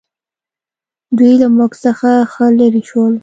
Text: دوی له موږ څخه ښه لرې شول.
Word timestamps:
دوی 1.17 1.33
له 1.41 1.47
موږ 1.57 1.71
څخه 1.83 2.09
ښه 2.31 2.45
لرې 2.59 2.81
شول. 2.89 3.13